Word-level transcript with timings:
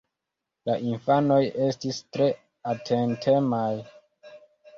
La 0.69 0.77
infanoj 0.91 1.37
estis 1.65 1.99
tre 2.15 2.31
atentemaj. 2.73 3.71